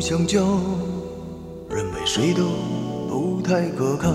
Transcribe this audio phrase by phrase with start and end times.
[0.00, 0.40] 相交，
[1.68, 2.44] 认为谁都
[3.08, 4.10] 不太可靠，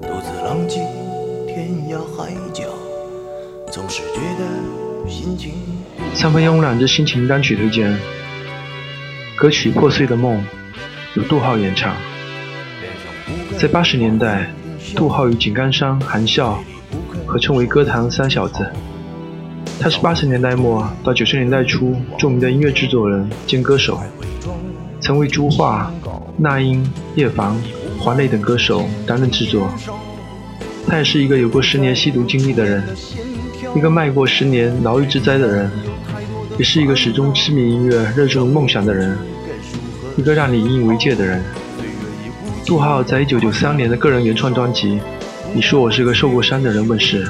[0.00, 0.80] 独自浪迹
[1.46, 2.64] 天涯海角，
[3.70, 5.52] 总是觉得心情。
[6.14, 7.96] 三分慵懒之心情单曲推荐，
[9.36, 10.38] 歌曲《破碎的梦》
[11.14, 11.94] 由杜浩演唱。
[13.58, 14.50] 在八十年代，
[14.96, 16.58] 杜浩与井冈山、韩笑
[17.26, 18.66] 合称为歌坛三小子。
[19.80, 24.00] 他是八十年代末到九十年代初著名的音乐制作人兼歌手，
[25.00, 25.92] 曾为朱桦、
[26.38, 27.54] 那英、叶凡、
[27.98, 29.68] 黄磊等歌手担任制作。
[30.86, 32.82] 他也是一个有过十年吸毒经历的人，
[33.74, 35.70] 一个迈过十年牢狱之灾的人，
[36.58, 39.16] 也是一个始终痴迷音乐、热衷梦想的人，
[40.16, 41.42] 一个让你引以为戒的人。
[42.66, 44.88] 杜浩在一九九三年的个人原创专辑
[45.54, 47.26] 《你说我是个受过伤的人》问世，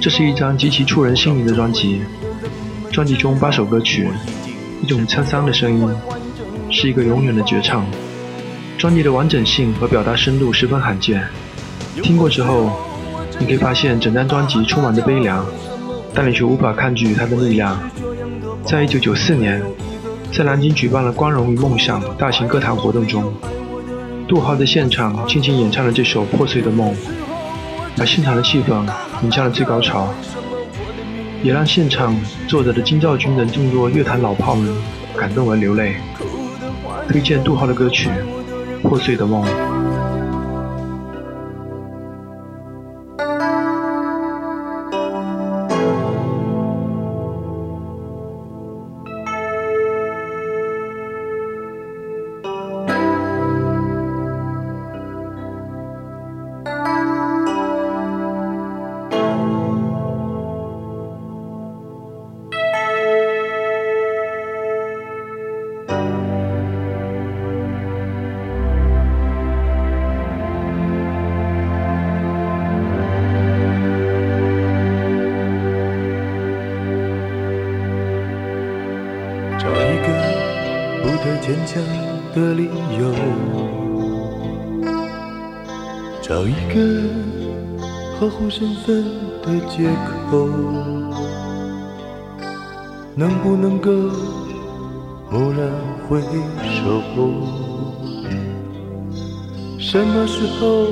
[0.00, 2.00] 这是一张极其触人心灵的专辑。
[2.90, 4.08] 专辑中八首歌曲，
[4.82, 5.88] 一种沧桑的声音，
[6.70, 7.84] 是一个永远的绝唱。
[8.78, 11.22] 专辑的完整性和表达深度十分罕见。
[12.02, 12.70] 听过之后，
[13.38, 15.44] 你可以发现整张专辑充满着悲凉，
[16.14, 17.78] 但你却无法抗拒它的力量。
[18.64, 19.62] 在一九九四年，
[20.32, 23.30] 在南京举办了“光荣与梦想”大型歌坛活动中。
[24.26, 26.90] 杜浩在现场倾情演唱了这首《破碎的梦》，
[27.98, 28.86] 把现场的气氛
[29.22, 30.12] 迎向了最高潮，
[31.42, 32.16] 也让现场
[32.48, 34.74] 坐着的金兆军等众多乐坛老炮们
[35.16, 35.96] 感动而流泪。
[37.08, 38.08] 推荐杜浩的歌曲
[38.88, 39.44] 《破碎的梦》。
[81.20, 81.82] 不太坚强
[82.34, 82.64] 的理
[82.98, 83.12] 由，
[86.22, 86.80] 找一个
[88.18, 89.04] 呵护身份
[89.42, 89.90] 的借
[90.30, 90.48] 口，
[93.14, 93.92] 能不能够
[95.30, 95.70] 蓦然
[96.08, 97.02] 回首？
[99.78, 100.86] 什么时候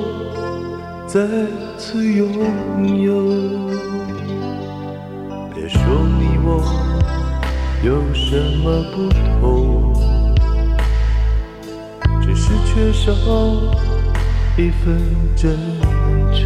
[1.07, 1.27] 再
[1.75, 2.29] 次拥
[3.01, 3.23] 有？
[5.55, 5.81] 别说
[6.19, 6.61] 你我。
[7.81, 9.07] 有什么不
[9.39, 9.93] 同？
[12.79, 13.11] 缺少
[14.55, 14.97] 一份
[15.35, 15.59] 真
[16.31, 16.39] 诚。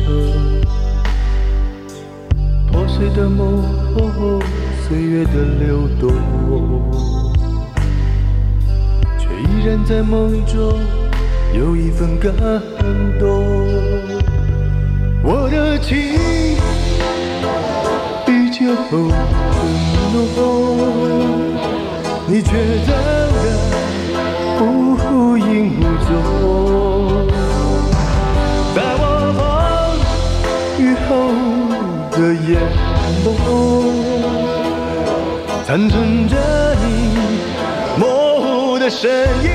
[2.71, 3.63] 破碎的梦，
[4.81, 6.11] 岁月的流动，
[9.19, 10.73] 却依然在梦中
[11.53, 12.33] 有一份感
[13.19, 13.43] 动。
[15.23, 15.95] 我的情
[18.25, 18.89] 依旧很
[20.15, 20.41] 浓，
[22.27, 22.49] 你却
[22.87, 23.02] 在
[33.23, 33.27] 眸，
[35.65, 36.35] 残存着
[36.75, 36.87] 你
[37.97, 39.09] 模糊的身
[39.43, 39.49] 影，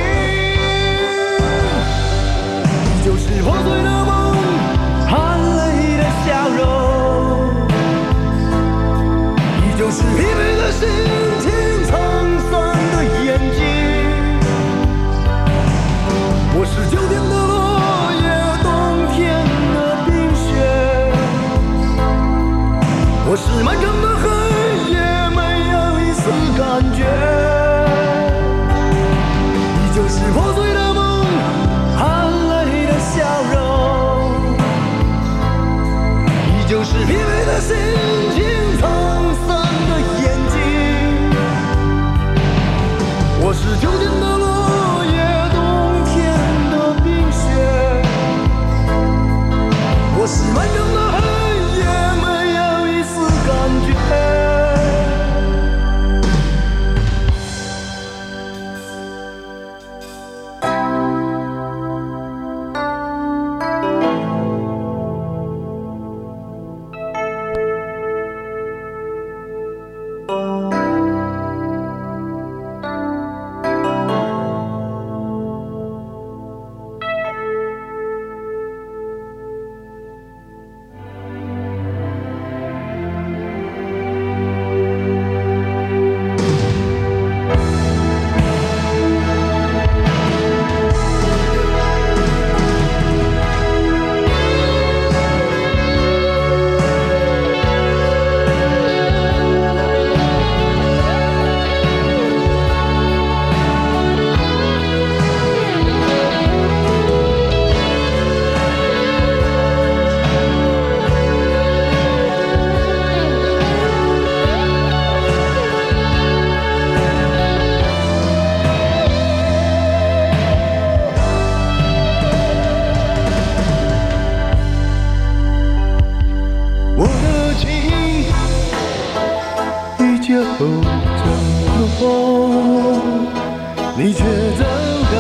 [134.08, 134.24] 你却走
[134.64, 135.14] 得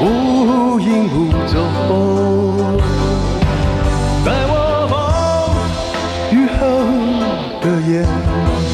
[0.00, 1.54] 无影无踪，
[4.24, 4.52] 在我
[4.88, 4.94] 梦
[6.32, 6.58] 雨后
[7.60, 7.92] 的眼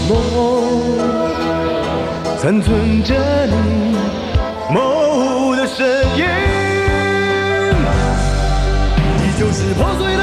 [0.07, 0.11] 眸，
[2.39, 3.11] 残存着
[3.47, 3.53] 你
[4.73, 4.79] 模
[5.17, 6.25] 糊的身影，
[9.19, 10.23] 依旧是破碎的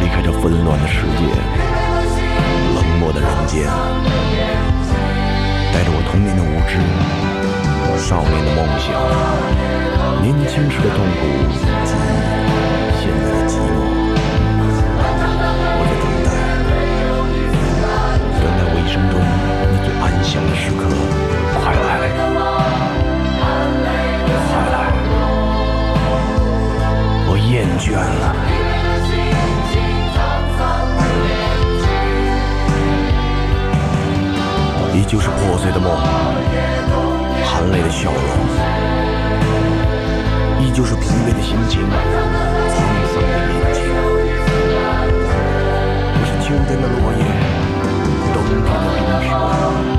[0.00, 1.22] 离开这纷乱的世界
[2.74, 3.66] 冷漠的人间
[5.72, 6.72] 带着我童年的无知
[7.98, 8.86] 少年的梦想
[10.22, 11.58] 年轻时的痛苦及
[13.00, 14.25] 现在的寂寞。
[35.08, 35.96] 就是破碎的梦，
[37.44, 38.20] 含泪的笑容，
[40.60, 41.80] 依旧是疲惫的心情。
[46.12, 47.22] 我是秋天的落叶，
[48.34, 48.70] 冬天的冰
[49.90, 49.95] 雪。